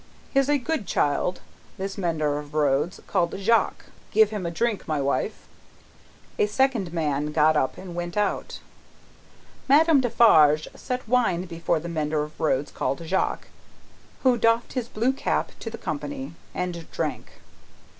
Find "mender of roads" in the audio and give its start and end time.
1.95-3.01, 11.87-12.71